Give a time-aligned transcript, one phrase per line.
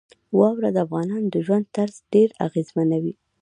[0.37, 3.13] واوره د افغانانو د ژوند طرز ډېر اغېزمنوي.